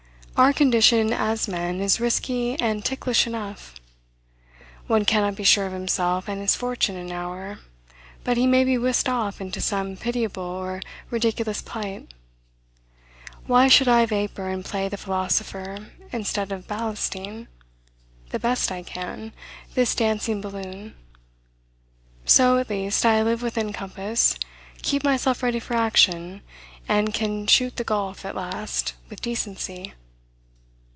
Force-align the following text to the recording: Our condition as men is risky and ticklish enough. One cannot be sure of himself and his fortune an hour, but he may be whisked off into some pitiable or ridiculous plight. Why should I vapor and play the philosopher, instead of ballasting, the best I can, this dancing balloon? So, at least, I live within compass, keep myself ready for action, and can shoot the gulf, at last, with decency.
Our 0.37 0.53
condition 0.53 1.13
as 1.13 1.47
men 1.47 1.81
is 1.81 1.99
risky 1.99 2.59
and 2.59 2.83
ticklish 2.83 3.27
enough. 3.27 3.75
One 4.87 5.05
cannot 5.05 5.35
be 5.35 5.43
sure 5.43 5.67
of 5.67 5.71
himself 5.73 6.27
and 6.27 6.41
his 6.41 6.55
fortune 6.55 6.95
an 6.95 7.11
hour, 7.11 7.59
but 8.23 8.37
he 8.37 8.47
may 8.47 8.63
be 8.63 8.75
whisked 8.75 9.07
off 9.07 9.39
into 9.39 9.61
some 9.61 9.95
pitiable 9.97 10.41
or 10.41 10.81
ridiculous 11.11 11.61
plight. 11.61 12.11
Why 13.45 13.67
should 13.67 13.87
I 13.87 14.07
vapor 14.07 14.49
and 14.49 14.65
play 14.65 14.89
the 14.89 14.97
philosopher, 14.97 15.91
instead 16.11 16.51
of 16.51 16.65
ballasting, 16.67 17.45
the 18.29 18.39
best 18.39 18.71
I 18.71 18.81
can, 18.81 19.33
this 19.75 19.93
dancing 19.93 20.41
balloon? 20.41 20.95
So, 22.25 22.57
at 22.57 22.67
least, 22.71 23.05
I 23.05 23.21
live 23.21 23.43
within 23.43 23.71
compass, 23.73 24.39
keep 24.81 25.03
myself 25.03 25.43
ready 25.43 25.59
for 25.59 25.75
action, 25.75 26.41
and 26.89 27.13
can 27.13 27.45
shoot 27.45 27.75
the 27.75 27.83
gulf, 27.83 28.25
at 28.25 28.33
last, 28.35 28.95
with 29.07 29.21
decency. 29.21 29.93